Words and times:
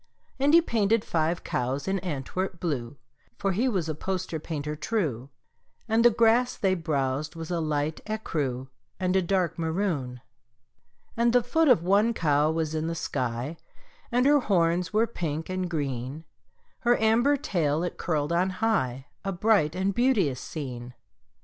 And 0.39 0.55
he 0.55 0.63
painted 0.63 1.05
five 1.05 1.43
cows 1.43 1.87
in 1.87 1.99
Antwerp 1.99 2.59
blue 2.59 2.97
(For 3.37 3.51
he 3.51 3.69
was 3.69 3.87
a 3.87 3.93
poster 3.93 4.39
painter 4.39 4.75
true), 4.75 5.29
And 5.87 6.03
the 6.03 6.09
grass 6.09 6.55
they 6.57 6.73
browsed 6.73 7.35
was 7.35 7.51
a 7.51 7.59
light 7.59 8.01
écru 8.07 8.67
And 8.99 9.15
a 9.15 9.21
dark 9.21 9.59
maroon. 9.59 10.21
And 11.15 11.33
the 11.33 11.43
foot 11.43 11.67
of 11.67 11.83
one 11.83 12.15
cow 12.15 12.49
was 12.49 12.73
in 12.73 12.87
the 12.87 12.95
sky, 12.95 13.57
And 14.11 14.25
her 14.25 14.39
horns 14.39 14.91
were 14.91 15.05
pink 15.05 15.49
and 15.51 15.69
green; 15.69 16.25
Her 16.79 16.97
amber 16.99 17.37
tail 17.37 17.83
it 17.83 17.99
curled 17.99 18.33
on 18.33 18.49
high 18.49 19.05
A 19.23 19.31
bright 19.31 19.75
and 19.75 19.93
beauteous 19.93 20.39
scene. 20.41 20.95